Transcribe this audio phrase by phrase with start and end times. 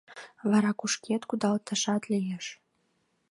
[0.49, 2.45] —Вара кушкед кудалташат лиеш.